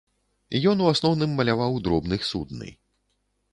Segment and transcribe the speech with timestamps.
[0.71, 2.73] Ён у асноўным маляваў дробных судны.